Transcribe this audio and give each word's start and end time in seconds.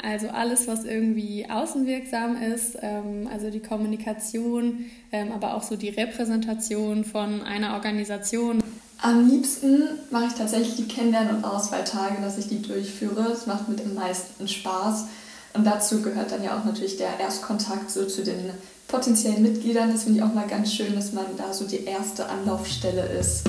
Also 0.00 0.28
alles, 0.28 0.68
was 0.68 0.84
irgendwie 0.84 1.46
außenwirksam 1.50 2.40
ist, 2.40 2.76
ähm, 2.82 3.28
also 3.32 3.50
die 3.50 3.58
Kommunikation, 3.58 4.86
ähm, 5.10 5.32
aber 5.32 5.54
auch 5.54 5.64
so 5.64 5.74
die 5.74 5.88
Repräsentation 5.88 7.04
von 7.04 7.42
einer 7.42 7.74
Organisation. 7.74 8.62
Am 9.02 9.28
liebsten 9.28 9.82
mache 10.10 10.26
ich 10.26 10.34
tatsächlich 10.34 10.76
die 10.76 10.88
Kennenlern- 10.88 11.36
und 11.36 11.44
Auswahltage, 11.44 12.22
dass 12.22 12.38
ich 12.38 12.46
die 12.46 12.62
durchführe. 12.62 13.26
Das 13.28 13.46
macht 13.46 13.68
mit 13.68 13.80
am 13.80 13.94
meisten 13.94 14.46
Spaß. 14.46 15.06
Und 15.54 15.66
dazu 15.66 16.00
gehört 16.00 16.30
dann 16.30 16.44
ja 16.44 16.56
auch 16.56 16.64
natürlich 16.64 16.96
der 16.96 17.18
Erstkontakt 17.18 17.90
so 17.90 18.04
zu 18.06 18.22
den 18.22 18.50
potenziellen 18.86 19.42
Mitgliedern. 19.42 19.92
Das 19.92 20.04
finde 20.04 20.18
ich 20.18 20.24
auch 20.24 20.32
mal 20.32 20.46
ganz 20.46 20.72
schön, 20.72 20.94
dass 20.94 21.12
man 21.12 21.26
da 21.36 21.52
so 21.52 21.66
die 21.66 21.84
erste 21.84 22.28
Anlaufstelle 22.28 23.04
ist. 23.18 23.44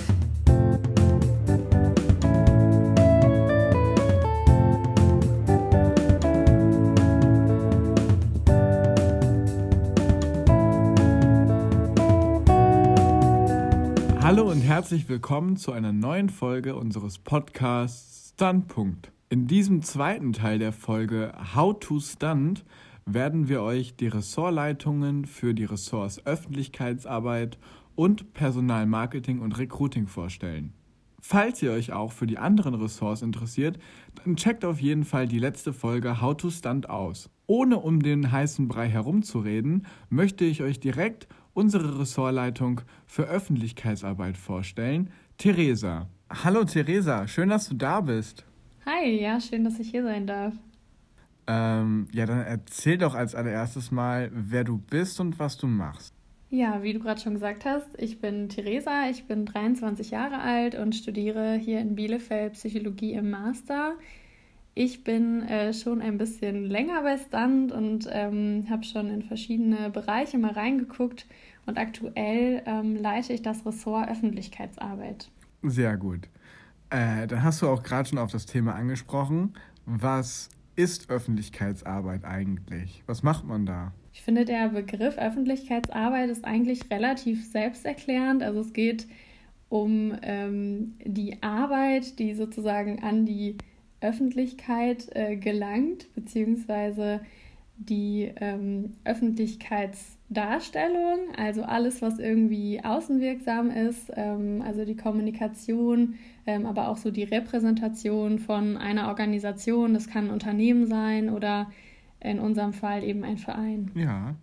Herzlich 14.69 15.09
willkommen 15.09 15.57
zu 15.57 15.71
einer 15.71 15.91
neuen 15.91 16.29
Folge 16.29 16.75
unseres 16.75 17.17
Podcasts 17.17 18.33
Standpunkt. 18.35 19.11
In 19.27 19.47
diesem 19.47 19.81
zweiten 19.81 20.31
Teil 20.31 20.59
der 20.59 20.73
Folge 20.73 21.33
How 21.55 21.79
to 21.79 21.99
Stunt 21.99 22.63
werden 23.03 23.49
wir 23.49 23.63
euch 23.63 23.95
die 23.95 24.09
Ressortleitungen 24.09 25.25
für 25.25 25.55
die 25.55 25.63
Ressorts 25.63 26.23
Öffentlichkeitsarbeit 26.23 27.57
und 27.95 28.35
Personalmarketing 28.35 29.39
und 29.39 29.57
Recruiting 29.57 30.05
vorstellen. 30.05 30.75
Falls 31.19 31.63
ihr 31.63 31.71
euch 31.71 31.91
auch 31.91 32.11
für 32.11 32.27
die 32.27 32.37
anderen 32.37 32.75
Ressorts 32.75 33.23
interessiert, 33.23 33.79
dann 34.23 34.35
checkt 34.35 34.63
auf 34.63 34.79
jeden 34.79 35.03
Fall 35.03 35.27
die 35.27 35.39
letzte 35.39 35.73
Folge 35.73 36.21
How 36.21 36.37
to 36.37 36.51
Stunt 36.51 36.91
aus. 36.91 37.31
Ohne 37.47 37.79
um 37.79 38.03
den 38.03 38.31
heißen 38.31 38.67
Brei 38.67 38.87
herumzureden, 38.87 39.87
möchte 40.11 40.45
ich 40.45 40.61
euch 40.61 40.79
direkt 40.79 41.27
unsere 41.59 41.99
Ressortleitung 41.99 42.79
für 43.05 43.23
Öffentlichkeitsarbeit 43.23 44.37
vorstellen, 44.37 45.09
Theresa. 45.37 46.07
Hallo 46.29 46.63
Theresa, 46.63 47.27
schön, 47.27 47.49
dass 47.49 47.67
du 47.67 47.75
da 47.75 47.99
bist. 47.99 48.45
Hi, 48.85 49.21
ja, 49.21 49.41
schön, 49.41 49.65
dass 49.65 49.77
ich 49.77 49.91
hier 49.91 50.03
sein 50.03 50.25
darf. 50.25 50.53
Ähm, 51.47 52.07
ja, 52.13 52.25
dann 52.25 52.39
erzähl 52.39 52.97
doch 52.97 53.13
als 53.13 53.35
allererstes 53.35 53.91
mal, 53.91 54.31
wer 54.33 54.63
du 54.63 54.77
bist 54.77 55.19
und 55.19 55.37
was 55.37 55.57
du 55.57 55.67
machst. 55.67 56.13
Ja, 56.49 56.81
wie 56.81 56.93
du 56.93 56.99
gerade 56.99 57.19
schon 57.19 57.33
gesagt 57.33 57.65
hast, 57.65 57.89
ich 57.97 58.21
bin 58.21 58.47
Theresa, 58.47 59.09
ich 59.09 59.25
bin 59.25 59.45
23 59.45 60.11
Jahre 60.11 60.39
alt 60.39 60.75
und 60.75 60.95
studiere 60.95 61.55
hier 61.55 61.81
in 61.81 61.93
Bielefeld 61.93 62.53
Psychologie 62.53 63.13
im 63.13 63.31
Master. 63.31 63.95
Ich 64.81 65.03
bin 65.03 65.41
äh, 65.41 65.73
schon 65.73 66.01
ein 66.01 66.17
bisschen 66.17 66.63
länger 66.63 67.03
bei 67.03 67.17
Stunt 67.17 67.73
und 67.73 68.07
ähm, 68.13 68.65
habe 68.69 68.85
schon 68.85 69.09
in 69.09 69.23
verschiedene 69.23 69.89
Bereiche 69.89 70.37
mal 70.37 70.53
reingeguckt 70.53 71.27
und 71.65 71.77
aktuell 71.77 72.63
ähm, 72.65 72.95
leite 72.95 73.33
ich 73.33 73.41
das 73.41 73.65
Ressort 73.65 74.09
Öffentlichkeitsarbeit. 74.09 75.29
Sehr 75.63 75.97
gut. 75.97 76.29
Äh, 76.91 77.27
dann 77.27 77.43
hast 77.43 77.61
du 77.61 77.67
auch 77.67 77.83
gerade 77.83 78.07
schon 78.07 78.19
auf 78.19 78.31
das 78.31 78.45
Thema 78.45 78.73
angesprochen. 78.73 79.53
Was 79.85 80.47
ist 80.77 81.09
Öffentlichkeitsarbeit 81.09 82.23
eigentlich? 82.23 83.03
Was 83.05 83.21
macht 83.21 83.43
man 83.43 83.65
da? 83.65 83.91
Ich 84.13 84.21
finde, 84.21 84.45
der 84.45 84.69
Begriff 84.69 85.17
Öffentlichkeitsarbeit 85.17 86.29
ist 86.29 86.45
eigentlich 86.45 86.89
relativ 86.89 87.45
selbsterklärend. 87.51 88.43
Also 88.43 88.61
es 88.61 88.71
geht 88.71 89.07
um 89.67 90.15
ähm, 90.21 90.95
die 91.03 91.43
Arbeit, 91.43 92.17
die 92.17 92.33
sozusagen 92.33 93.03
an 93.03 93.25
die 93.25 93.57
Öffentlichkeit 94.01 95.09
äh, 95.15 95.35
gelangt, 95.35 96.07
beziehungsweise 96.15 97.21
die 97.79 98.31
ähm, 98.35 98.91
Öffentlichkeitsdarstellung, 99.05 101.33
also 101.37 101.63
alles, 101.63 102.01
was 102.01 102.19
irgendwie 102.19 102.83
außenwirksam 102.83 103.71
ist, 103.71 104.11
ähm, 104.15 104.61
also 104.65 104.83
die 104.83 104.97
Kommunikation, 104.97 106.15
ähm, 106.45 106.65
aber 106.65 106.89
auch 106.89 106.97
so 106.97 107.09
die 107.09 107.23
Repräsentation 107.23 108.39
von 108.39 108.75
einer 108.75 109.07
Organisation, 109.07 109.93
das 109.93 110.09
kann 110.09 110.25
ein 110.25 110.31
Unternehmen 110.31 110.87
sein 110.87 111.29
oder 111.29 111.71
in 112.19 112.39
unserem 112.39 112.73
Fall 112.73 113.05
eben 113.05 113.23
ein 113.23 113.37
Verein. 113.37 113.91
Ja. 113.95 114.35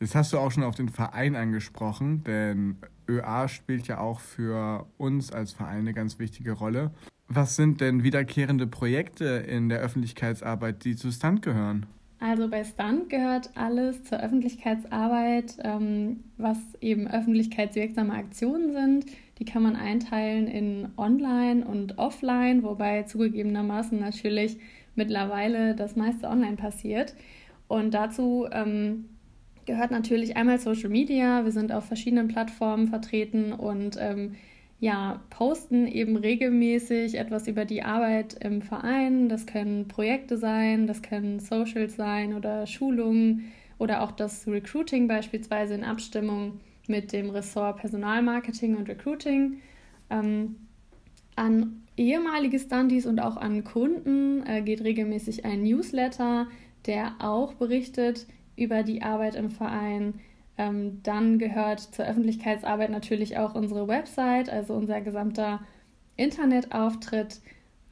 Jetzt 0.00 0.14
hast 0.14 0.34
du 0.34 0.38
auch 0.38 0.50
schon 0.50 0.64
auf 0.64 0.74
den 0.74 0.90
Verein 0.90 1.34
angesprochen, 1.34 2.24
denn 2.24 2.76
ÖA 3.08 3.48
spielt 3.48 3.86
ja 3.86 4.00
auch 4.00 4.20
für 4.20 4.86
uns 4.98 5.32
als 5.32 5.52
Verein 5.52 5.78
eine 5.78 5.94
ganz 5.94 6.18
wichtige 6.18 6.52
Rolle. 6.52 6.90
Was 7.28 7.56
sind 7.56 7.80
denn 7.80 8.04
wiederkehrende 8.04 8.66
Projekte 8.66 9.24
in 9.24 9.68
der 9.68 9.80
Öffentlichkeitsarbeit, 9.80 10.84
die 10.84 10.94
zu 10.94 11.10
Stunt 11.10 11.42
gehören? 11.42 11.86
Also 12.20 12.48
bei 12.48 12.64
Stunt 12.64 13.10
gehört 13.10 13.50
alles 13.54 14.04
zur 14.04 14.18
Öffentlichkeitsarbeit, 14.18 15.56
ähm, 15.62 16.20
was 16.38 16.58
eben 16.80 17.06
öffentlichkeitswirksame 17.06 18.14
Aktionen 18.14 18.72
sind. 18.72 19.06
Die 19.38 19.44
kann 19.44 19.62
man 19.62 19.76
einteilen 19.76 20.46
in 20.46 20.88
Online 20.96 21.66
und 21.66 21.98
Offline, 21.98 22.62
wobei 22.62 23.02
zugegebenermaßen 23.02 23.98
natürlich 23.98 24.58
mittlerweile 24.94 25.74
das 25.74 25.96
meiste 25.96 26.28
online 26.28 26.56
passiert. 26.56 27.14
Und 27.68 27.92
dazu 27.92 28.46
ähm, 28.52 29.06
gehört 29.66 29.90
natürlich 29.90 30.36
einmal 30.36 30.58
Social 30.58 30.90
Media. 30.90 31.44
Wir 31.44 31.52
sind 31.52 31.72
auf 31.72 31.84
verschiedenen 31.84 32.28
Plattformen 32.28 32.88
vertreten 32.88 33.52
und 33.52 33.96
ähm, 33.98 34.34
ja, 34.84 35.22
posten 35.30 35.86
eben 35.86 36.14
regelmäßig 36.14 37.14
etwas 37.14 37.48
über 37.48 37.64
die 37.64 37.82
Arbeit 37.82 38.34
im 38.44 38.60
Verein. 38.60 39.30
Das 39.30 39.46
können 39.46 39.88
Projekte 39.88 40.36
sein, 40.36 40.86
das 40.86 41.00
können 41.00 41.40
Socials 41.40 41.96
sein 41.96 42.34
oder 42.34 42.66
Schulungen 42.66 43.50
oder 43.78 44.02
auch 44.02 44.12
das 44.12 44.46
Recruiting 44.46 45.08
beispielsweise 45.08 45.72
in 45.72 45.84
Abstimmung 45.84 46.60
mit 46.86 47.14
dem 47.14 47.30
Ressort 47.30 47.78
Personalmarketing 47.78 48.76
und 48.76 48.86
Recruiting. 48.86 49.62
Ähm, 50.10 50.56
an 51.34 51.80
ehemalige 51.96 52.58
Stundies 52.58 53.06
und 53.06 53.20
auch 53.20 53.38
an 53.38 53.64
Kunden 53.64 54.46
äh, 54.46 54.60
geht 54.60 54.84
regelmäßig 54.84 55.46
ein 55.46 55.62
Newsletter, 55.62 56.46
der 56.84 57.14
auch 57.20 57.54
berichtet 57.54 58.26
über 58.54 58.82
die 58.82 59.00
Arbeit 59.00 59.34
im 59.34 59.48
Verein. 59.48 60.20
Ähm, 60.56 61.00
dann 61.02 61.38
gehört 61.38 61.80
zur 61.80 62.06
Öffentlichkeitsarbeit 62.06 62.90
natürlich 62.90 63.38
auch 63.38 63.54
unsere 63.54 63.88
Website, 63.88 64.48
also 64.48 64.74
unser 64.74 65.00
gesamter 65.00 65.60
Internetauftritt. 66.16 67.40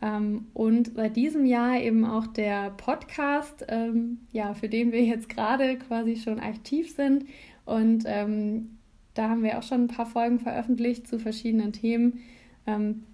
Ähm, 0.01 0.47
und 0.55 0.95
seit 0.95 1.17
diesem 1.17 1.45
Jahr 1.45 1.81
eben 1.81 2.05
auch 2.05 2.27
der 2.27 2.71
Podcast, 2.71 3.65
ähm, 3.69 4.19
ja, 4.33 4.55
für 4.55 4.69
den 4.69 4.93
wir 4.93 5.05
jetzt 5.05 5.29
gerade 5.29 5.77
quasi 5.79 6.17
schon 6.17 6.41
aktiv 6.41 6.95
sind. 6.95 7.27
Und 7.65 8.05
ähm, 8.07 8.79
da 9.15 9.29
haben 9.29 9.43
wir 9.43 9.59
auch 9.59 9.63
schon 9.63 9.85
ein 9.85 9.89
paar 9.89 10.07
Folgen 10.07 10.39
veröffentlicht 10.39 11.07
zu 11.07 11.19
verschiedenen 11.19 11.73
Themen. 11.73 12.21
Ähm, 12.67 13.05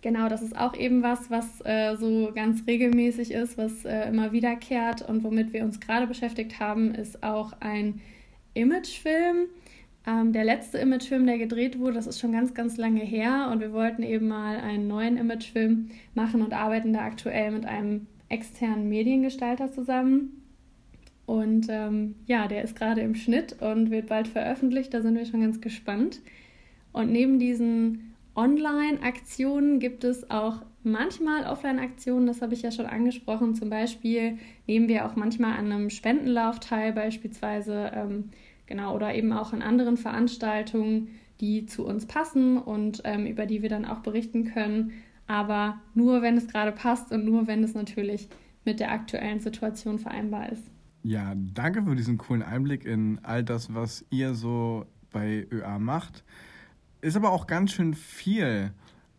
genau, 0.00 0.28
das 0.28 0.42
ist 0.42 0.56
auch 0.56 0.76
eben 0.76 1.02
was, 1.02 1.30
was 1.30 1.60
äh, 1.64 1.96
so 1.96 2.30
ganz 2.34 2.66
regelmäßig 2.66 3.32
ist, 3.32 3.58
was 3.58 3.84
äh, 3.84 4.08
immer 4.08 4.32
wiederkehrt 4.32 5.02
und 5.02 5.24
womit 5.24 5.52
wir 5.52 5.64
uns 5.64 5.80
gerade 5.80 6.06
beschäftigt 6.06 6.60
haben, 6.60 6.94
ist 6.94 7.22
auch 7.22 7.54
ein 7.60 8.00
Imagefilm. 8.54 9.46
Ähm, 10.06 10.32
der 10.32 10.44
letzte 10.44 10.78
Imagefilm, 10.78 11.26
der 11.26 11.38
gedreht 11.38 11.78
wurde, 11.78 11.94
das 11.94 12.06
ist 12.06 12.18
schon 12.18 12.32
ganz, 12.32 12.54
ganz 12.54 12.76
lange 12.76 13.00
her 13.00 13.50
und 13.52 13.60
wir 13.60 13.72
wollten 13.72 14.02
eben 14.02 14.28
mal 14.28 14.58
einen 14.58 14.88
neuen 14.88 15.16
Imagefilm 15.16 15.90
machen 16.14 16.42
und 16.42 16.52
arbeiten 16.52 16.92
da 16.92 17.00
aktuell 17.00 17.52
mit 17.52 17.66
einem 17.66 18.06
externen 18.28 18.88
Mediengestalter 18.88 19.70
zusammen. 19.70 20.42
Und 21.24 21.66
ähm, 21.68 22.16
ja, 22.26 22.48
der 22.48 22.62
ist 22.62 22.74
gerade 22.74 23.00
im 23.00 23.14
Schnitt 23.14 23.62
und 23.62 23.90
wird 23.90 24.08
bald 24.08 24.26
veröffentlicht, 24.26 24.92
da 24.92 25.02
sind 25.02 25.16
wir 25.16 25.24
schon 25.24 25.40
ganz 25.40 25.60
gespannt. 25.60 26.20
Und 26.92 27.12
neben 27.12 27.38
diesen 27.38 28.11
Online-Aktionen 28.34 29.78
gibt 29.78 30.04
es 30.04 30.30
auch 30.30 30.62
manchmal 30.82 31.44
Offline-Aktionen, 31.44 32.26
das 32.26 32.42
habe 32.42 32.54
ich 32.54 32.62
ja 32.62 32.70
schon 32.70 32.86
angesprochen. 32.86 33.54
Zum 33.54 33.70
Beispiel 33.70 34.38
nehmen 34.66 34.88
wir 34.88 35.06
auch 35.06 35.16
manchmal 35.16 35.58
an 35.58 35.70
einem 35.70 35.90
Spendenlauf 35.90 36.60
teil, 36.60 36.92
beispielsweise, 36.92 37.92
ähm, 37.94 38.30
genau, 38.66 38.94
oder 38.94 39.14
eben 39.14 39.32
auch 39.32 39.52
in 39.52 39.62
anderen 39.62 39.96
Veranstaltungen, 39.96 41.08
die 41.40 41.66
zu 41.66 41.84
uns 41.84 42.06
passen 42.06 42.58
und 42.58 43.02
ähm, 43.04 43.26
über 43.26 43.46
die 43.46 43.62
wir 43.62 43.68
dann 43.68 43.84
auch 43.84 44.00
berichten 44.00 44.44
können. 44.44 44.92
Aber 45.26 45.80
nur, 45.94 46.22
wenn 46.22 46.36
es 46.36 46.48
gerade 46.48 46.72
passt 46.72 47.12
und 47.12 47.24
nur, 47.24 47.46
wenn 47.46 47.62
es 47.62 47.74
natürlich 47.74 48.28
mit 48.64 48.80
der 48.80 48.92
aktuellen 48.92 49.40
Situation 49.40 49.98
vereinbar 49.98 50.50
ist. 50.52 50.62
Ja, 51.02 51.34
danke 51.36 51.82
für 51.82 51.96
diesen 51.96 52.16
coolen 52.16 52.42
Einblick 52.42 52.84
in 52.84 53.18
all 53.24 53.42
das, 53.42 53.74
was 53.74 54.04
ihr 54.10 54.34
so 54.34 54.86
bei 55.10 55.46
ÖA 55.50 55.78
macht. 55.78 56.22
Ist 57.02 57.16
aber 57.16 57.32
auch 57.32 57.48
ganz 57.48 57.72
schön 57.72 57.94
viel. 57.94 58.70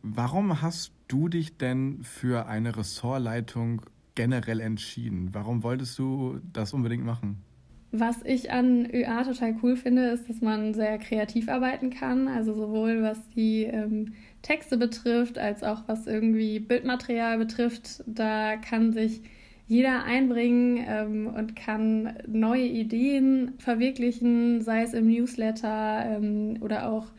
Warum 0.01 0.61
hast 0.61 0.93
du 1.09 1.27
dich 1.27 1.57
denn 1.57 1.99
für 2.01 2.47
eine 2.47 2.77
Ressortleitung 2.77 3.81
generell 4.15 4.61
entschieden? 4.61 5.29
Warum 5.33 5.63
wolltest 5.63 5.99
du 5.99 6.39
das 6.53 6.71
unbedingt 6.71 7.03
machen? 7.03 7.43
Was 7.91 8.23
ich 8.23 8.51
an 8.51 8.89
ÖA 8.89 9.25
total 9.25 9.57
cool 9.61 9.75
finde, 9.75 10.05
ist, 10.11 10.29
dass 10.29 10.39
man 10.39 10.73
sehr 10.73 10.97
kreativ 10.97 11.49
arbeiten 11.49 11.89
kann. 11.89 12.29
Also 12.29 12.53
sowohl 12.53 13.03
was 13.03 13.29
die 13.31 13.63
ähm, 13.63 14.13
Texte 14.41 14.77
betrifft, 14.77 15.37
als 15.37 15.61
auch 15.61 15.83
was 15.85 16.07
irgendwie 16.07 16.61
Bildmaterial 16.61 17.37
betrifft. 17.37 18.01
Da 18.07 18.55
kann 18.55 18.93
sich 18.93 19.23
jeder 19.67 20.05
einbringen 20.05 20.85
ähm, 20.87 21.27
und 21.27 21.57
kann 21.57 22.13
neue 22.27 22.65
Ideen 22.65 23.55
verwirklichen, 23.57 24.61
sei 24.61 24.83
es 24.83 24.93
im 24.93 25.07
Newsletter 25.07 26.05
ähm, 26.05 26.59
oder 26.61 26.89
auch 26.89 27.11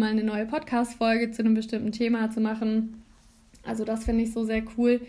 mal 0.00 0.10
eine 0.10 0.24
neue 0.24 0.46
Podcast-Folge 0.46 1.30
zu 1.30 1.42
einem 1.42 1.54
bestimmten 1.54 1.92
Thema 1.92 2.30
zu 2.30 2.40
machen. 2.40 3.02
Also 3.64 3.84
das 3.84 4.04
finde 4.04 4.24
ich 4.24 4.32
so 4.32 4.44
sehr 4.44 4.62
cool. 4.76 5.00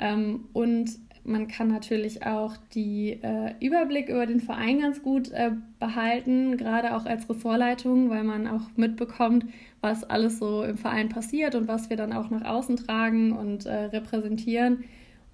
Ähm, 0.00 0.48
und 0.52 0.90
man 1.22 1.46
kann 1.46 1.68
natürlich 1.68 2.26
auch 2.26 2.56
die 2.74 3.20
äh, 3.22 3.54
Überblick 3.60 4.08
über 4.08 4.26
den 4.26 4.40
Verein 4.40 4.80
ganz 4.80 5.02
gut 5.02 5.30
äh, 5.30 5.52
behalten, 5.78 6.56
gerade 6.56 6.96
auch 6.96 7.06
als 7.06 7.30
Ressortleitung, 7.30 8.10
weil 8.10 8.24
man 8.24 8.48
auch 8.48 8.70
mitbekommt, 8.76 9.46
was 9.80 10.02
alles 10.02 10.38
so 10.38 10.64
im 10.64 10.76
Verein 10.76 11.08
passiert 11.08 11.54
und 11.54 11.68
was 11.68 11.88
wir 11.88 11.96
dann 11.96 12.12
auch 12.12 12.28
nach 12.30 12.44
außen 12.44 12.76
tragen 12.76 13.32
und 13.32 13.66
äh, 13.66 13.84
repräsentieren. 13.84 14.84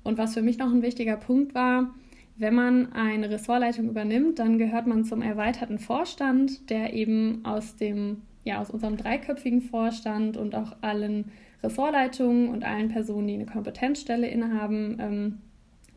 Und 0.04 0.18
was 0.18 0.34
für 0.34 0.42
mich 0.42 0.58
noch 0.58 0.70
ein 0.70 0.82
wichtiger 0.82 1.16
Punkt 1.16 1.54
war, 1.54 1.94
wenn 2.36 2.54
man 2.54 2.92
eine 2.92 3.30
Ressortleitung 3.30 3.88
übernimmt, 3.88 4.38
dann 4.38 4.58
gehört 4.58 4.86
man 4.86 5.04
zum 5.04 5.22
erweiterten 5.22 5.78
Vorstand, 5.78 6.68
der 6.68 6.92
eben 6.92 7.40
aus 7.44 7.76
dem 7.76 8.18
ja 8.46 8.60
aus 8.60 8.70
unserem 8.70 8.96
dreiköpfigen 8.96 9.60
Vorstand 9.60 10.36
und 10.36 10.54
auch 10.54 10.76
allen 10.80 11.32
Ressortleitungen 11.62 12.48
und 12.48 12.64
allen 12.64 12.88
Personen, 12.88 13.26
die 13.26 13.34
eine 13.34 13.46
Kompetenzstelle 13.46 14.28
innehaben, 14.28 14.96
ähm, 15.00 15.38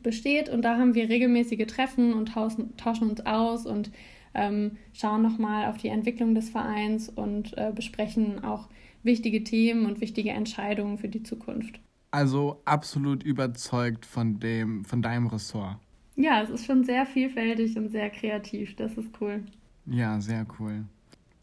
besteht. 0.02 0.50
Und 0.50 0.64
da 0.64 0.78
haben 0.78 0.96
wir 0.96 1.10
regelmäßige 1.10 1.68
Treffen 1.68 2.14
und 2.14 2.34
tauschen 2.34 3.10
uns 3.10 3.26
aus 3.26 3.66
und 3.66 3.92
ähm, 4.34 4.78
schauen 4.94 5.22
nochmal 5.22 5.70
auf 5.70 5.78
die 5.78 5.90
Entwicklung 5.90 6.36
des 6.36 6.50
Vereins 6.50 7.10
und 7.10 7.58
äh, 7.58 7.72
besprechen 7.74 8.44
auch 8.44 8.70
wichtige 9.04 9.44
Themen 9.44 9.86
und 9.86 10.02
wichtige 10.02 10.32
Entscheidungen 10.32 10.98
für 10.98 11.10
die 11.10 11.24
Zukunft. 11.24 11.80
Also 12.12 12.62
absolut 12.66 13.24
überzeugt 13.24 14.06
von 14.06 14.40
dem, 14.40 14.86
von 14.86 15.02
deinem 15.02 15.28
Ressort. 15.28 15.78
Ja, 16.16 16.42
es 16.42 16.50
ist 16.50 16.66
schon 16.66 16.84
sehr 16.84 17.06
vielfältig 17.06 17.78
und 17.78 17.90
sehr 17.90 18.10
kreativ. 18.10 18.76
Das 18.76 18.98
ist 18.98 19.10
cool. 19.22 19.44
Ja, 19.86 20.20
sehr 20.20 20.46
cool. 20.60 20.86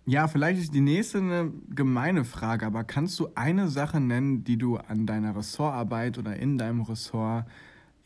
Ja, 0.08 0.28
vielleicht 0.28 0.60
ist 0.60 0.72
die 0.72 0.80
nächste 0.80 1.18
eine 1.18 1.52
gemeine 1.74 2.24
Frage, 2.24 2.64
aber 2.64 2.84
kannst 2.84 3.18
du 3.18 3.30
eine 3.34 3.66
Sache 3.66 3.98
nennen, 3.98 4.44
die 4.44 4.56
du 4.56 4.76
an 4.76 5.04
deiner 5.04 5.34
Ressortarbeit 5.34 6.16
oder 6.16 6.36
in 6.36 6.58
deinem 6.58 6.82
Ressort 6.82 7.44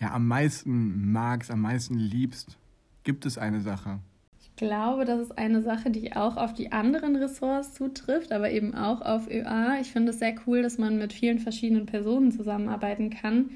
ja 0.00 0.14
am 0.14 0.26
meisten 0.26 1.12
magst, 1.12 1.50
am 1.50 1.60
meisten 1.60 1.98
liebst? 1.98 2.56
Gibt 3.04 3.26
es 3.26 3.36
eine 3.36 3.60
Sache? 3.60 3.98
Ich 4.40 4.56
glaube, 4.56 5.04
das 5.04 5.20
ist 5.20 5.36
eine 5.36 5.60
Sache, 5.60 5.90
die 5.90 6.16
auch 6.16 6.38
auf 6.38 6.54
die 6.54 6.72
anderen 6.72 7.16
Ressorts 7.16 7.74
zutrifft, 7.74 8.32
aber 8.32 8.50
eben 8.50 8.74
auch 8.74 9.02
auf 9.02 9.28
ÖA. 9.30 9.78
Ich 9.82 9.92
finde 9.92 10.12
es 10.12 10.20
sehr 10.20 10.34
cool, 10.46 10.62
dass 10.62 10.78
man 10.78 10.96
mit 10.96 11.12
vielen 11.12 11.38
verschiedenen 11.38 11.84
Personen 11.84 12.32
zusammenarbeiten 12.32 13.10
kann, 13.10 13.50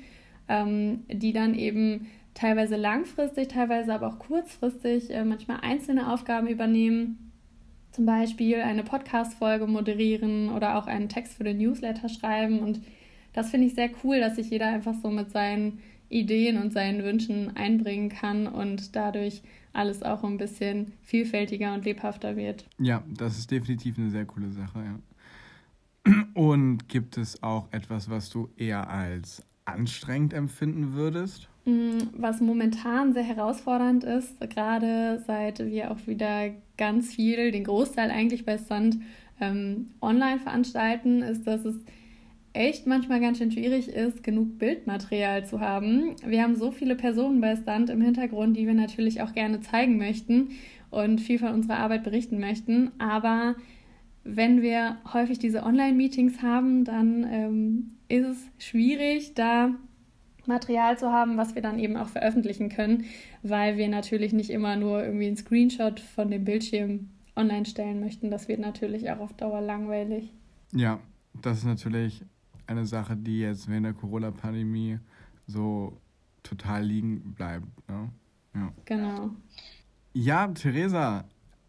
ähm, 0.48 1.04
die 1.08 1.32
dann 1.32 1.54
eben 1.54 2.08
teilweise 2.34 2.76
langfristig, 2.76 3.48
teilweise 3.48 3.94
aber 3.94 4.08
auch 4.08 4.18
kurzfristig 4.18 5.10
äh, 5.10 5.24
manchmal 5.24 5.60
einzelne 5.62 6.12
Aufgaben 6.12 6.46
übernehmen. 6.46 7.32
Zum 7.94 8.06
Beispiel 8.06 8.56
eine 8.56 8.82
Podcast-Folge 8.82 9.68
moderieren 9.68 10.50
oder 10.50 10.76
auch 10.76 10.88
einen 10.88 11.08
Text 11.08 11.34
für 11.34 11.44
den 11.44 11.58
Newsletter 11.58 12.08
schreiben. 12.08 12.58
Und 12.58 12.80
das 13.34 13.50
finde 13.50 13.68
ich 13.68 13.74
sehr 13.74 13.88
cool, 14.02 14.18
dass 14.18 14.34
sich 14.34 14.50
jeder 14.50 14.66
einfach 14.66 14.94
so 15.00 15.10
mit 15.10 15.30
seinen 15.30 15.78
Ideen 16.08 16.60
und 16.60 16.72
seinen 16.72 17.04
Wünschen 17.04 17.56
einbringen 17.56 18.08
kann 18.08 18.48
und 18.48 18.96
dadurch 18.96 19.42
alles 19.72 20.02
auch 20.02 20.24
ein 20.24 20.38
bisschen 20.38 20.92
vielfältiger 21.02 21.72
und 21.72 21.84
lebhafter 21.84 22.34
wird. 22.34 22.66
Ja, 22.80 23.04
das 23.06 23.38
ist 23.38 23.52
definitiv 23.52 23.96
eine 23.96 24.10
sehr 24.10 24.24
coole 24.24 24.50
Sache, 24.50 24.80
ja. 24.84 26.14
Und 26.34 26.88
gibt 26.88 27.16
es 27.16 27.44
auch 27.44 27.68
etwas, 27.70 28.10
was 28.10 28.28
du 28.28 28.48
eher 28.56 28.90
als 28.90 29.44
anstrengend 29.66 30.34
empfinden 30.34 30.94
würdest? 30.94 31.48
Mm, 31.64 32.08
was 32.12 32.40
momentan 32.40 33.12
sehr 33.12 33.22
herausfordernd 33.22 34.02
ist, 34.02 34.40
gerade 34.50 35.22
seit 35.26 35.60
wir 35.60 35.92
auch 35.92 36.06
wieder 36.08 36.50
ganz 36.76 37.14
viel, 37.14 37.50
den 37.50 37.64
Großteil 37.64 38.10
eigentlich 38.10 38.44
bei 38.44 38.58
Stunt 38.58 38.98
ähm, 39.40 39.90
online 40.00 40.40
veranstalten, 40.40 41.22
ist, 41.22 41.46
dass 41.46 41.64
es 41.64 41.76
echt 42.52 42.86
manchmal 42.86 43.20
ganz 43.20 43.38
schön 43.38 43.50
schwierig 43.50 43.88
ist, 43.88 44.22
genug 44.22 44.58
Bildmaterial 44.58 45.44
zu 45.44 45.60
haben. 45.60 46.14
Wir 46.24 46.42
haben 46.42 46.54
so 46.54 46.70
viele 46.70 46.94
Personen 46.94 47.40
bei 47.40 47.56
Stunt 47.56 47.90
im 47.90 48.00
Hintergrund, 48.00 48.56
die 48.56 48.66
wir 48.66 48.74
natürlich 48.74 49.22
auch 49.22 49.32
gerne 49.32 49.60
zeigen 49.60 49.98
möchten 49.98 50.50
und 50.90 51.20
viel 51.20 51.38
von 51.38 51.48
unserer 51.48 51.78
Arbeit 51.78 52.04
berichten 52.04 52.38
möchten. 52.38 52.92
Aber 52.98 53.56
wenn 54.22 54.62
wir 54.62 54.98
häufig 55.12 55.38
diese 55.38 55.64
Online-Meetings 55.64 56.42
haben, 56.42 56.84
dann 56.84 57.26
ähm, 57.28 57.90
ist 58.08 58.26
es 58.26 58.64
schwierig, 58.64 59.34
da 59.34 59.74
Material 60.46 60.98
zu 60.98 61.10
haben, 61.12 61.36
was 61.36 61.54
wir 61.54 61.62
dann 61.62 61.78
eben 61.78 61.96
auch 61.96 62.08
veröffentlichen 62.08 62.68
können, 62.68 63.04
weil 63.42 63.76
wir 63.76 63.88
natürlich 63.88 64.32
nicht 64.32 64.50
immer 64.50 64.76
nur 64.76 65.04
irgendwie 65.04 65.26
einen 65.26 65.36
Screenshot 65.36 66.00
von 66.00 66.30
dem 66.30 66.44
Bildschirm 66.44 67.10
online 67.36 67.66
stellen 67.66 68.00
möchten. 68.00 68.30
Das 68.30 68.48
wird 68.48 68.60
natürlich 68.60 69.10
auch 69.10 69.20
auf 69.20 69.32
Dauer 69.32 69.60
langweilig. 69.60 70.32
Ja, 70.72 71.00
das 71.40 71.58
ist 71.58 71.64
natürlich 71.64 72.24
eine 72.66 72.86
Sache, 72.86 73.16
die 73.16 73.40
jetzt 73.40 73.68
während 73.68 73.86
der 73.86 73.92
Corona-Pandemie 73.94 74.98
so 75.46 75.98
total 76.42 76.84
liegen 76.84 77.34
bleibt. 77.34 77.66
Ne? 77.88 78.10
Ja. 78.54 78.72
Genau. 78.84 79.30
Ja, 80.12 80.48
Theresa, 80.48 81.24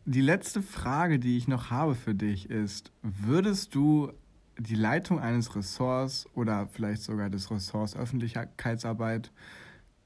die 0.06 0.22
letzte 0.22 0.62
Frage, 0.62 1.20
die 1.20 1.38
ich 1.38 1.48
noch 1.48 1.72
habe 1.72 1.96
für 1.96 2.14
dich 2.14 2.50
ist, 2.50 2.92
würdest 3.02 3.74
du 3.74 4.12
die 4.58 4.76
Leitung 4.76 5.20
eines 5.20 5.56
Ressorts 5.56 6.28
oder 6.34 6.68
vielleicht 6.68 7.04
sogar 7.04 7.30
des 7.30 7.52
Ressorts 7.52 7.96
Öffentlichkeitsarbeit 7.96 9.32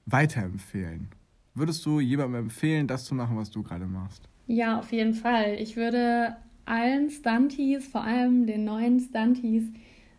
weiterempfehlen? 0.06 1.10
Würdest 1.54 1.86
du 1.86 2.00
jemandem 2.00 2.44
empfehlen, 2.44 2.88
das 2.88 3.06
zu 3.06 3.16
machen, 3.16 3.38
was 3.38 3.52
du 3.52 3.64
gerade 3.64 3.86
machst? 3.86 4.30
Ja, 4.48 4.80
auf 4.80 4.92
jeden 4.92 5.14
Fall. 5.14 5.56
Ich 5.60 5.76
würde 5.76 6.36
allen 6.66 7.10
Stunties, 7.10 7.88
vor 7.88 8.04
allem 8.04 8.46
den 8.48 8.64
neuen 8.64 9.00
Stunties, 9.00 9.72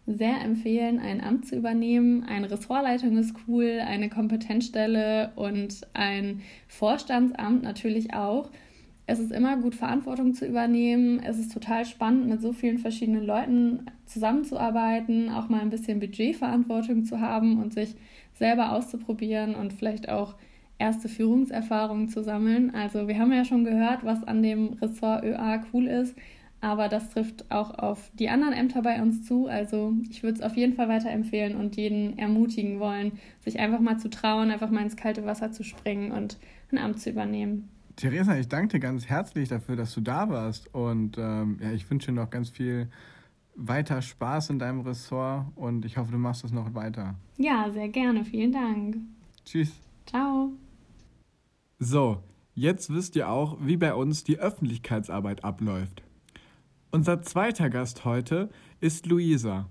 sehr 0.06 0.40
empfehlen, 0.40 0.98
ein 0.98 1.20
Amt 1.20 1.46
zu 1.46 1.56
übernehmen. 1.56 2.24
Eine 2.24 2.50
Ressortleitung 2.50 3.16
ist 3.16 3.34
cool, 3.46 3.80
eine 3.84 4.08
Kompetenzstelle 4.08 5.32
und 5.36 5.86
ein 5.94 6.42
Vorstandsamt 6.68 7.62
natürlich 7.62 8.12
auch. 8.14 8.50
Es 9.10 9.18
ist 9.18 9.32
immer 9.32 9.56
gut, 9.56 9.74
Verantwortung 9.74 10.34
zu 10.34 10.46
übernehmen. 10.46 11.18
Es 11.18 11.36
ist 11.36 11.52
total 11.52 11.84
spannend, 11.84 12.28
mit 12.28 12.40
so 12.40 12.52
vielen 12.52 12.78
verschiedenen 12.78 13.26
Leuten 13.26 13.86
zusammenzuarbeiten, 14.06 15.30
auch 15.30 15.48
mal 15.48 15.62
ein 15.62 15.70
bisschen 15.70 15.98
Budgetverantwortung 15.98 17.04
zu 17.04 17.20
haben 17.20 17.60
und 17.60 17.74
sich 17.74 17.96
selber 18.34 18.70
auszuprobieren 18.70 19.56
und 19.56 19.72
vielleicht 19.72 20.08
auch 20.08 20.36
erste 20.78 21.08
Führungserfahrungen 21.08 22.08
zu 22.08 22.22
sammeln. 22.22 22.72
Also 22.72 23.08
wir 23.08 23.18
haben 23.18 23.32
ja 23.32 23.44
schon 23.44 23.64
gehört, 23.64 24.04
was 24.04 24.22
an 24.22 24.44
dem 24.44 24.74
Ressort 24.74 25.24
ÖA 25.24 25.60
cool 25.72 25.88
ist, 25.88 26.14
aber 26.60 26.86
das 26.86 27.10
trifft 27.10 27.50
auch 27.50 27.76
auf 27.76 28.12
die 28.14 28.28
anderen 28.28 28.54
Ämter 28.54 28.80
bei 28.80 29.02
uns 29.02 29.24
zu. 29.24 29.48
Also 29.48 29.92
ich 30.08 30.22
würde 30.22 30.36
es 30.38 30.42
auf 30.42 30.56
jeden 30.56 30.74
Fall 30.74 30.88
weiterempfehlen 30.88 31.56
und 31.56 31.74
jeden 31.74 32.16
ermutigen 32.16 32.78
wollen, 32.78 33.18
sich 33.40 33.58
einfach 33.58 33.80
mal 33.80 33.98
zu 33.98 34.08
trauen, 34.08 34.52
einfach 34.52 34.70
mal 34.70 34.84
ins 34.84 34.96
kalte 34.96 35.26
Wasser 35.26 35.50
zu 35.50 35.64
springen 35.64 36.12
und 36.12 36.38
ein 36.70 36.78
Amt 36.78 37.00
zu 37.00 37.10
übernehmen. 37.10 37.68
Theresa, 37.96 38.36
ich 38.38 38.48
danke 38.48 38.68
dir 38.68 38.80
ganz 38.80 39.06
herzlich 39.06 39.48
dafür, 39.48 39.76
dass 39.76 39.94
du 39.94 40.00
da 40.00 40.28
warst. 40.28 40.72
Und 40.74 41.18
ähm, 41.18 41.58
ja, 41.62 41.72
ich 41.72 41.88
wünsche 41.90 42.08
dir 42.08 42.14
noch 42.14 42.30
ganz 42.30 42.50
viel 42.50 42.88
weiter 43.54 44.00
Spaß 44.00 44.50
in 44.50 44.58
deinem 44.58 44.80
Ressort 44.80 45.46
und 45.54 45.84
ich 45.84 45.96
hoffe, 45.96 46.12
du 46.12 46.18
machst 46.18 46.44
es 46.44 46.52
noch 46.52 46.74
weiter. 46.74 47.14
Ja, 47.36 47.70
sehr 47.70 47.88
gerne. 47.88 48.24
Vielen 48.24 48.52
Dank. 48.52 48.96
Tschüss. 49.44 49.72
Ciao. 50.06 50.52
So, 51.78 52.22
jetzt 52.54 52.92
wisst 52.92 53.16
ihr 53.16 53.28
auch, 53.28 53.58
wie 53.60 53.76
bei 53.76 53.94
uns 53.94 54.24
die 54.24 54.38
Öffentlichkeitsarbeit 54.38 55.44
abläuft. 55.44 56.02
Unser 56.90 57.22
zweiter 57.22 57.70
Gast 57.70 58.04
heute 58.04 58.50
ist 58.80 59.06
Luisa. 59.06 59.68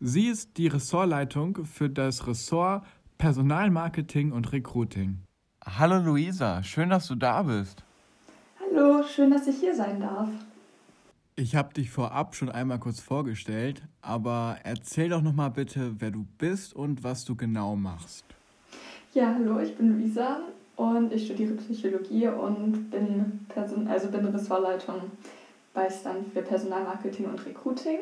Sie 0.00 0.26
ist 0.26 0.56
die 0.56 0.66
Ressortleitung 0.66 1.64
für 1.64 1.90
das 1.90 2.26
Ressort 2.26 2.84
Personalmarketing 3.18 4.32
und 4.32 4.52
Recruiting. 4.52 5.18
Hallo 5.66 5.98
Luisa, 5.98 6.62
schön, 6.62 6.90
dass 6.90 7.08
du 7.08 7.14
da 7.14 7.42
bist. 7.42 7.82
Hallo, 8.60 9.02
schön, 9.02 9.30
dass 9.30 9.46
ich 9.46 9.56
hier 9.56 9.74
sein 9.74 9.98
darf. 9.98 10.28
Ich 11.36 11.56
habe 11.56 11.72
dich 11.72 11.90
vorab 11.90 12.34
schon 12.36 12.50
einmal 12.50 12.78
kurz 12.78 13.00
vorgestellt, 13.00 13.82
aber 14.02 14.58
erzähl 14.62 15.08
doch 15.08 15.22
noch 15.22 15.32
mal 15.32 15.48
bitte, 15.48 15.96
wer 15.98 16.10
du 16.10 16.26
bist 16.38 16.76
und 16.76 17.02
was 17.02 17.24
du 17.24 17.34
genau 17.34 17.76
machst. 17.76 18.24
Ja, 19.14 19.34
hallo, 19.34 19.58
ich 19.58 19.74
bin 19.74 19.98
Luisa 19.98 20.40
und 20.76 21.12
ich 21.12 21.24
studiere 21.24 21.54
Psychologie 21.54 22.28
und 22.28 22.90
bin, 22.90 23.46
Person 23.48 23.88
also 23.88 24.08
bin 24.08 24.26
Ressortleitung 24.26 25.10
bei 25.72 25.88
Stand 25.88 26.32
für 26.32 26.42
Personalmarketing 26.42 27.26
und 27.26 27.44
Recruiting. 27.46 28.00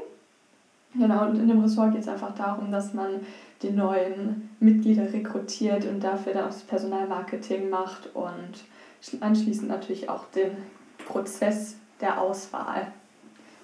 Genau, 0.94 1.26
und 1.26 1.38
in 1.38 1.48
dem 1.48 1.60
Ressort 1.60 1.92
geht 1.92 2.02
es 2.02 2.08
einfach 2.08 2.34
darum, 2.34 2.70
dass 2.70 2.92
man 2.92 3.20
die 3.62 3.70
neuen 3.70 4.50
Mitglieder 4.60 5.10
rekrutiert 5.12 5.86
und 5.86 6.00
dafür 6.00 6.34
dann 6.34 6.44
auch 6.44 6.52
das 6.52 6.62
Personalmarketing 6.62 7.70
macht 7.70 8.14
und 8.14 8.64
anschließend 9.20 9.68
natürlich 9.68 10.08
auch 10.08 10.26
den 10.26 10.50
Prozess 11.06 11.76
der 12.00 12.20
Auswahl. 12.20 12.92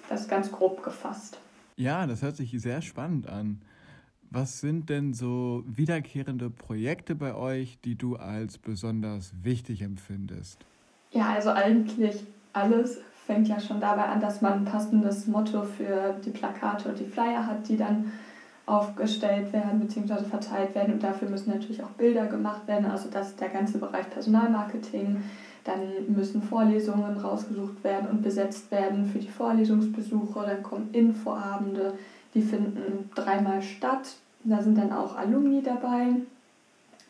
Das 0.09 0.21
ist 0.21 0.29
ganz 0.29 0.51
grob 0.51 0.83
gefasst. 0.83 1.39
Ja, 1.77 2.07
das 2.07 2.23
hört 2.23 2.35
sich 2.35 2.51
sehr 2.59 2.81
spannend 2.81 3.29
an. 3.29 3.61
Was 4.31 4.59
sind 4.59 4.89
denn 4.89 5.13
so 5.13 5.63
wiederkehrende 5.65 6.49
Projekte 6.49 7.15
bei 7.15 7.35
euch, 7.35 7.79
die 7.83 7.95
du 7.95 8.15
als 8.15 8.57
besonders 8.57 9.33
wichtig 9.43 9.81
empfindest? 9.81 10.65
Ja, 11.11 11.33
also 11.33 11.49
eigentlich 11.49 12.23
alles 12.53 12.99
fängt 13.29 13.47
ja 13.47 13.59
schon 13.59 13.79
dabei 13.79 14.05
an, 14.05 14.19
dass 14.19 14.41
man 14.41 14.53
ein 14.53 14.65
passendes 14.65 15.27
Motto 15.27 15.61
für 15.61 16.15
die 16.25 16.31
Plakate 16.31 16.89
und 16.89 16.99
die 16.99 17.05
Flyer 17.05 17.45
hat, 17.45 17.69
die 17.69 17.77
dann 17.77 18.11
aufgestellt 18.65 19.53
werden 19.53 19.79
bzw. 19.79 20.25
verteilt 20.25 20.73
werden. 20.73 20.95
Und 20.95 21.03
dafür 21.03 21.29
müssen 21.29 21.51
natürlich 21.51 21.83
auch 21.83 21.91
Bilder 21.91 22.25
gemacht 22.25 22.67
werden. 22.67 22.89
Also 22.89 23.07
das 23.11 23.29
ist 23.29 23.39
der 23.39 23.49
ganze 23.49 23.77
Bereich 23.77 24.09
Personalmarketing. 24.09 25.23
Dann 25.63 25.79
müssen 26.07 26.41
Vorlesungen 26.41 27.17
rausgesucht 27.17 27.83
werden 27.83 28.09
und 28.09 28.23
besetzt 28.23 28.71
werden 28.71 29.05
für 29.05 29.19
die 29.19 29.27
Vorlesungsbesuche. 29.27 30.43
Dann 30.47 30.63
kommen 30.63 30.89
Infoabende, 30.91 31.93
die 32.33 32.41
finden 32.41 33.11
dreimal 33.13 33.61
statt. 33.61 34.15
Da 34.43 34.59
sind 34.59 34.75
dann 34.75 34.91
auch 34.91 35.15
Alumni 35.15 35.61
dabei. 35.61 36.15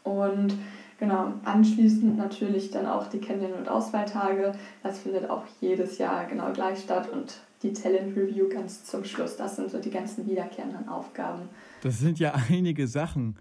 Und 0.04 0.54
genau, 1.00 1.34
anschließend 1.46 2.18
natürlich 2.18 2.72
dann 2.72 2.86
auch 2.86 3.08
die 3.08 3.20
Kennenlernen- 3.20 3.60
und 3.60 3.70
Auswahltage. 3.70 4.52
Das 4.84 5.00
findet 5.00 5.30
auch 5.30 5.44
jedes 5.62 5.98
Jahr 5.98 6.26
genau 6.26 6.52
gleich 6.54 6.80
statt. 6.80 7.10
Und 7.12 7.42
die 7.64 7.74
Talent 7.74 8.16
Review 8.16 8.50
ganz 8.50 8.86
zum 8.86 9.04
Schluss. 9.04 9.36
Das 9.38 9.56
sind 9.56 9.70
so 9.70 9.80
die 9.80 9.90
ganzen 9.90 10.28
wiederkehrenden 10.28 10.88
Aufgaben. 10.88 11.50
Das 11.82 12.00
sind 12.00 12.20
ja 12.20 12.34
einige 12.50 12.88
Sachen. 12.88 13.38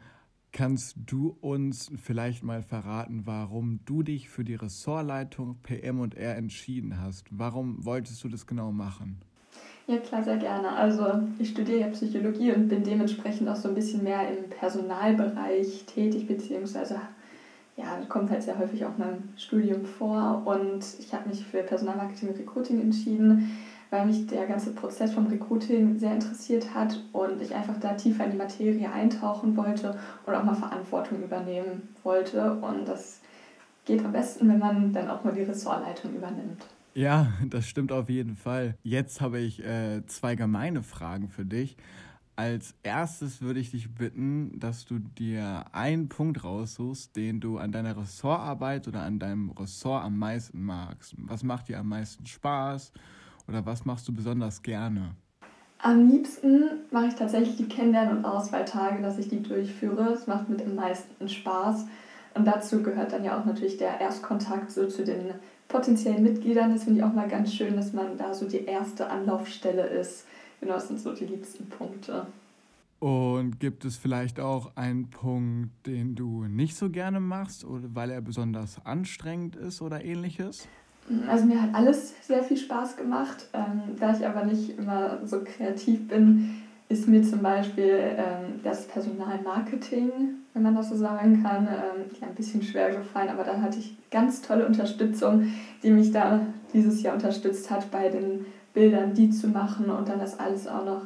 Kannst 0.51 0.97
du 1.05 1.37
uns 1.41 1.91
vielleicht 2.03 2.43
mal 2.43 2.63
verraten, 2.63 3.23
warum 3.27 3.81
du 3.85 4.03
dich 4.03 4.31
für 4.31 4.45
die 4.45 4.55
Ressortleitung 4.55 5.57
PM 5.63 6.01
und 6.01 6.17
R 6.17 6.37
entschieden 6.37 7.01
hast? 7.01 7.27
Warum 7.31 7.85
wolltest 7.85 8.25
du 8.25 8.29
das 8.29 8.47
genau 8.47 8.73
machen? 8.73 9.21
Ja, 9.87 9.99
klar, 9.99 10.23
sehr 10.23 10.39
gerne. 10.39 10.71
Also 10.73 11.23
ich 11.39 11.51
studiere 11.51 11.81
ja 11.81 11.87
Psychologie 11.89 12.53
und 12.53 12.69
bin 12.69 12.83
dementsprechend 12.83 13.49
auch 13.49 13.57
so 13.57 13.69
ein 13.69 13.75
bisschen 13.75 14.03
mehr 14.05 14.29
im 14.29 14.49
Personalbereich 14.51 15.85
tätig, 15.87 16.27
beziehungsweise 16.27 17.01
ja, 17.79 17.99
kommt 18.09 18.31
halt 18.31 18.43
sehr 18.43 18.59
häufig 18.59 18.85
auch 18.85 18.99
in 18.99 18.99
meinem 18.99 19.29
Studium 19.37 19.87
vor. 19.87 20.43
Und 20.45 20.85
ich 20.99 21.15
habe 21.15 21.29
mich 21.29 21.45
für 21.45 21.63
Personalmarketing 21.63 22.29
und 22.29 22.39
Recruiting 22.39 22.81
entschieden 22.83 23.51
weil 23.91 24.07
mich 24.07 24.27
der 24.27 24.47
ganze 24.47 24.73
Prozess 24.73 25.13
vom 25.13 25.27
Recruiting 25.27 25.99
sehr 25.99 26.13
interessiert 26.13 26.75
hat 26.75 27.03
und 27.13 27.41
ich 27.41 27.55
einfach 27.55 27.79
da 27.81 27.95
tiefer 27.95 28.25
in 28.25 28.33
die 28.33 28.37
Materie 28.37 28.91
eintauchen 28.91 29.57
wollte 29.57 29.99
und 30.27 30.35
auch 30.35 30.45
mal 30.45 30.55
Verantwortung 30.55 31.23
übernehmen 31.23 31.89
wollte. 32.03 32.55
Und 32.55 32.87
das 32.87 33.21
geht 33.87 34.05
am 34.05 34.13
besten, 34.13 34.49
wenn 34.49 34.59
man 34.59 34.93
dann 34.93 35.09
auch 35.09 35.25
mal 35.25 35.33
die 35.33 35.43
Ressortleitung 35.43 36.15
übernimmt. 36.15 36.67
Ja, 36.95 37.29
das 37.49 37.67
stimmt 37.67 37.93
auf 37.93 38.11
jeden 38.11 38.35
Fall. 38.35 38.75
Jetzt 38.83 39.21
habe 39.21 39.39
ich 39.39 39.65
äh, 39.65 40.05
zwei 40.07 40.35
gemeine 40.35 40.83
Fragen 40.83 41.29
für 41.29 41.45
dich. 41.45 41.77
Als 42.39 42.77
erstes 42.85 43.43
würde 43.43 43.59
ich 43.59 43.73
dich 43.73 43.93
bitten, 43.97 44.61
dass 44.61 44.85
du 44.85 45.01
dir 45.01 45.65
einen 45.73 46.09
Punkt 46.09 46.45
raussuchst, 46.45 47.17
den 47.17 47.41
du 47.41 47.59
an 47.59 47.73
deiner 47.73 47.97
Ressortarbeit 47.97 48.87
oder 48.87 49.01
an 49.01 49.19
deinem 49.19 49.51
Ressort 49.51 50.05
am 50.05 50.17
meisten 50.21 50.63
magst. 50.63 51.15
Was 51.19 51.43
macht 51.43 51.67
dir 51.67 51.81
am 51.81 51.89
meisten 51.89 52.25
Spaß? 52.27 52.93
Oder 53.49 53.67
was 53.67 53.85
machst 53.85 54.07
du 54.07 54.15
besonders 54.15 54.63
gerne? 54.63 55.17
Am 55.79 56.09
liebsten 56.09 56.63
mache 56.93 57.09
ich 57.09 57.15
tatsächlich 57.17 57.57
die 57.57 57.67
Kennenlernen- 57.67 58.19
und 58.19 58.25
Auswahltage, 58.25 59.03
dass 59.03 59.19
ich 59.19 59.27
die 59.27 59.43
durchführe. 59.43 60.13
Es 60.13 60.29
macht 60.29 60.49
mit 60.49 60.63
am 60.63 60.77
meisten 60.77 61.29
Spaß. 61.29 61.87
Und 62.35 62.45
dazu 62.45 62.85
gehört 62.85 63.13
dann 63.13 63.25
ja 63.25 63.41
auch 63.41 63.47
natürlich 63.47 63.79
der 63.79 64.01
Erstkontakt 64.01 64.71
so 64.71 64.87
zu 64.87 65.05
den 65.05 65.35
potenziellen 65.67 66.23
Mitgliedern. 66.23 66.73
Das 66.73 66.85
finde 66.85 67.01
ich 67.01 67.05
auch 67.05 67.13
mal 67.13 67.27
ganz 67.27 67.53
schön, 67.53 67.75
dass 67.75 67.93
man 67.93 68.17
da 68.17 68.33
so 68.33 68.47
die 68.47 68.65
erste 68.65 69.11
Anlaufstelle 69.11 69.89
ist. 69.89 70.25
Genau, 70.61 70.75
das 70.75 70.89
sind 70.89 71.01
so 71.01 71.15
die 71.15 71.27
liebsten 71.27 71.69
Punkte. 71.69 72.27
Und 73.01 73.61
gibt 73.61 73.85
es 73.85 73.97
vielleicht 73.97 74.41
auch 74.41 74.73
einen 74.75 75.09
Punkt, 75.09 75.87
den 75.87 76.17
du 76.17 76.45
nicht 76.45 76.77
so 76.77 76.91
gerne 76.91 77.21
machst, 77.21 77.65
oder 77.65 77.85
weil 77.95 78.11
er 78.11 78.21
besonders 78.21 78.85
anstrengend 78.85 79.55
ist 79.55 79.81
oder 79.83 80.05
ähnliches? 80.05 80.67
Also 81.29 81.47
mir 81.47 81.63
hat 81.63 81.75
alles 81.75 82.15
sehr 82.27 82.43
viel 82.43 82.57
Spaß 82.57 82.97
gemacht. 82.97 83.49
Ähm, 83.53 83.97
da 83.99 84.13
ich 84.15 84.27
aber 84.27 84.45
nicht 84.45 84.79
immer 84.79 85.25
so 85.27 85.43
kreativ 85.45 86.09
bin, 86.09 86.63
ist 86.89 87.07
mir 87.07 87.23
zum 87.23 87.41
Beispiel 87.41 87.99
ähm, 88.17 88.61
das 88.65 88.87
Personalmarketing, 88.89 90.11
wenn 90.55 90.63
man 90.63 90.75
das 90.75 90.89
so 90.89 90.97
sagen 90.97 91.43
kann, 91.43 91.67
ähm, 91.69 92.05
ein 92.21 92.35
bisschen 92.35 92.63
schwer 92.63 92.91
gefallen. 92.91 93.29
Aber 93.29 93.45
da 93.45 93.61
hatte 93.61 93.79
ich 93.79 93.97
ganz 94.11 94.43
tolle 94.43 94.67
Unterstützung, 94.67 95.53
die 95.83 95.91
mich 95.91 96.11
da 96.11 96.41
dieses 96.73 97.03
Jahr 97.03 97.15
unterstützt 97.15 97.71
hat, 97.71 97.91
bei 97.91 98.09
den 98.09 98.47
Bildern 98.79 99.13
die 99.13 99.29
zu 99.31 99.49
machen 99.49 99.91
und 99.91 100.09
dann 100.09 100.21
das 100.21 100.39
alles 100.39 100.69
auch 100.69 100.85
noch 100.85 101.03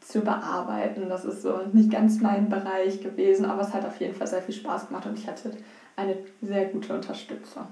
zu 0.00 0.22
bearbeiten. 0.22 1.08
Das 1.08 1.24
ist 1.24 1.42
so 1.42 1.60
nicht 1.72 1.88
ganz 1.88 2.20
mein 2.20 2.48
Bereich 2.48 3.00
gewesen, 3.00 3.44
aber 3.44 3.62
es 3.62 3.72
hat 3.72 3.86
auf 3.86 4.00
jeden 4.00 4.12
Fall 4.12 4.26
sehr 4.26 4.42
viel 4.42 4.56
Spaß 4.56 4.88
gemacht 4.88 5.06
und 5.06 5.16
ich 5.16 5.28
hatte 5.28 5.56
eine 5.94 6.16
sehr 6.40 6.64
gute 6.66 6.92
Unterstützung. 6.92 7.66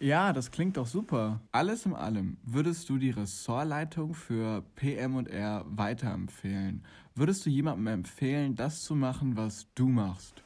Ja, 0.00 0.34
das 0.34 0.50
klingt 0.50 0.76
doch 0.76 0.86
super. 0.86 1.40
Alles 1.50 1.86
in 1.86 1.94
allem, 1.94 2.36
würdest 2.42 2.90
du 2.90 2.98
die 2.98 3.08
Ressortleitung 3.10 4.12
für 4.12 4.62
PM 4.76 5.16
und 5.16 5.28
R 5.28 5.64
weiterempfehlen? 5.66 6.84
Würdest 7.14 7.46
du 7.46 7.50
jemandem 7.50 7.86
empfehlen, 7.86 8.54
das 8.54 8.82
zu 8.82 8.94
machen, 8.94 9.34
was 9.34 9.66
du 9.74 9.88
machst? 9.88 10.42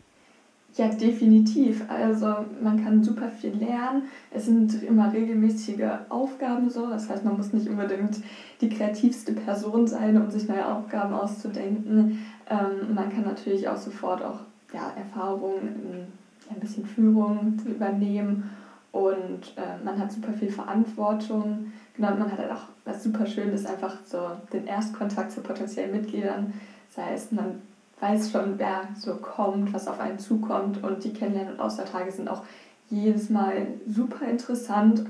Ja, 0.76 0.88
definitiv. 0.88 1.84
Also 1.88 2.34
man 2.60 2.82
kann 2.82 3.04
super 3.04 3.28
viel 3.28 3.54
lernen. 3.54 4.02
Es 4.32 4.46
sind 4.46 4.82
immer 4.82 5.12
regelmäßige 5.12 5.84
Aufgaben 6.08 6.68
so. 6.68 6.88
Das 6.88 7.08
heißt, 7.08 7.24
man 7.24 7.36
muss 7.36 7.52
nicht 7.52 7.68
unbedingt 7.68 8.16
die 8.60 8.68
kreativste 8.68 9.34
Person 9.34 9.86
sein, 9.86 10.20
um 10.20 10.30
sich 10.30 10.48
neue 10.48 10.66
Aufgaben 10.66 11.14
auszudenken. 11.14 12.18
Ähm, 12.50 12.92
man 12.92 13.08
kann 13.08 13.22
natürlich 13.22 13.68
auch 13.68 13.76
sofort 13.76 14.22
auch 14.22 14.40
ja, 14.72 14.92
Erfahrungen, 14.96 16.12
ein 16.50 16.60
bisschen 16.60 16.84
Führung 16.84 17.56
übernehmen 17.64 18.50
und 18.90 19.54
äh, 19.56 19.84
man 19.84 19.98
hat 19.98 20.12
super 20.12 20.32
viel 20.32 20.50
Verantwortung. 20.50 21.72
Genau, 21.96 22.12
und 22.12 22.18
man 22.18 22.32
hat 22.32 22.38
halt 22.38 22.50
auch 22.50 22.66
was 22.84 23.02
super 23.02 23.26
Schönes, 23.26 23.64
einfach 23.64 23.96
so 24.04 24.18
den 24.52 24.66
Erstkontakt 24.66 25.30
zu 25.30 25.40
potenziellen 25.40 25.92
Mitgliedern. 25.92 26.52
Das 26.94 27.04
heißt, 27.04 27.32
man 27.32 27.62
weiß 28.00 28.30
schon, 28.30 28.58
wer 28.58 28.88
so 28.96 29.16
kommt, 29.16 29.72
was 29.72 29.88
auf 29.88 30.00
einen 30.00 30.18
zukommt 30.18 30.82
und 30.82 31.04
die 31.04 31.12
Kennenlernen- 31.12 31.54
und 31.54 31.60
Austertage 31.60 32.10
sind 32.10 32.28
auch 32.28 32.42
jedes 32.90 33.30
Mal 33.30 33.66
super 33.88 34.26
interessant, 34.26 35.04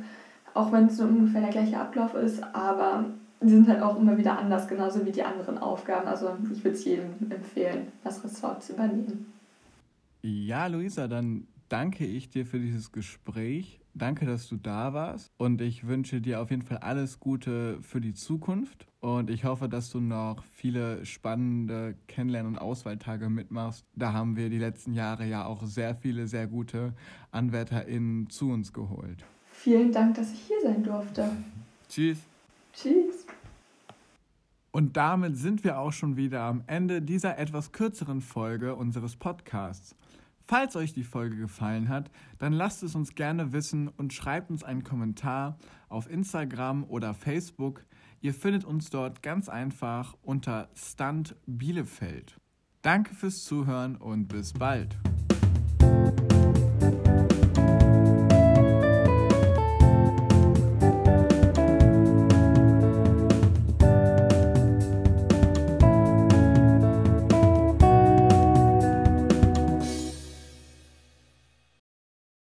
auch 0.55 0.71
wenn 0.73 0.87
es 0.87 0.97
so 0.97 1.05
ungefähr 1.05 1.41
der 1.41 1.51
gleiche 1.51 1.79
Ablauf 1.79 2.15
ist, 2.15 2.43
aber 2.55 3.05
die 3.41 3.51
sind 3.51 3.69
halt 3.69 3.83
auch 3.83 3.99
immer 3.99 4.17
wieder 4.17 4.39
anders, 4.39 4.69
genauso 4.69 5.05
wie 5.05 5.13
die 5.13 5.23
anderen 5.23 5.59
Aufgaben. 5.59 6.07
Also 6.07 6.37
ich 6.53 6.65
würde 6.65 6.77
es 6.77 6.85
jedem 6.85 7.31
empfehlen, 7.31 7.93
das 8.03 8.23
Ressort 8.25 8.63
zu 8.63 8.73
übernehmen. 8.73 9.33
Ja, 10.23 10.67
Luisa, 10.67 11.07
dann 11.09 11.47
danke 11.69 12.07
ich 12.07 12.29
dir 12.29 12.47
für 12.47 12.59
dieses 12.59 12.93
Gespräch. 12.93 13.81
Danke, 13.97 14.27
dass 14.27 14.49
du 14.49 14.57
da 14.57 14.93
warst. 14.93 15.31
Und 15.37 15.61
ich 15.61 15.87
wünsche 15.87 16.21
dir 16.21 16.41
auf 16.41 16.51
jeden 16.51 16.63
Fall 16.63 16.79
alles 16.79 17.21
Gute 17.21 17.81
für 17.81 18.01
die 18.01 18.13
Zukunft. 18.13 18.89
Und 19.01 19.31
ich 19.31 19.45
hoffe, 19.45 19.69
dass 19.69 19.91
du 19.91 20.01
noch 20.01 20.43
viele 20.45 21.07
spannende 21.07 21.95
Kennenlern- 22.09 22.47
und 22.47 22.59
Auswahltage 22.59 23.29
mitmachst. 23.29 23.85
Da 23.95 24.13
haben 24.13 24.37
wir 24.37 24.51
die 24.51 24.59
letzten 24.59 24.95
Jahre 24.95 25.27
ja 25.27 25.45
auch 25.45 25.65
sehr 25.65 25.95
viele, 25.95 26.27
sehr 26.27 26.49
gute 26.49 26.95
AnwärterInnen 27.31 28.31
zu 28.31 28.51
uns 28.51 28.73
geholt. 28.73 29.25
Vielen 29.53 29.93
Dank, 29.93 30.17
dass 30.17 30.33
ich 30.33 30.41
hier 30.41 30.61
sein 30.63 30.83
durfte. 30.83 31.31
Tschüss. 31.89 32.19
Tschüss. 32.73 33.27
Und 34.73 34.97
damit 34.97 35.37
sind 35.37 35.63
wir 35.63 35.79
auch 35.79 35.93
schon 35.93 36.17
wieder 36.17 36.41
am 36.43 36.65
Ende 36.67 37.01
dieser 37.01 37.39
etwas 37.39 37.71
kürzeren 37.71 38.21
Folge 38.21 38.75
unseres 38.75 39.15
Podcasts. 39.15 39.95
Falls 40.47 40.77
euch 40.77 40.93
die 40.93 41.05
Folge 41.05 41.37
gefallen 41.37 41.89
hat, 41.89 42.11
dann 42.39 42.53
lasst 42.53 42.83
es 42.83 42.95
uns 42.95 43.15
gerne 43.15 43.53
wissen 43.55 43.89
und 43.89 44.13
schreibt 44.13 44.51
uns 44.51 44.63
einen 44.63 44.85
Kommentar 44.85 45.57
auf 45.89 46.11
Instagram 46.11 46.85
oder 46.85 47.15
Facebook. 47.15 47.85
Ihr 48.21 48.35
findet 48.35 48.65
uns 48.65 48.91
dort 48.91 49.23
ganz 49.23 49.49
einfach 49.49 50.17
unter 50.23 50.69
Stunt 50.75 51.35
Bielefeld. 51.47 52.37
Danke 52.83 53.15
fürs 53.15 53.45
Zuhören 53.45 53.97
und 53.97 54.29
bis 54.29 54.53
bald. 54.53 54.99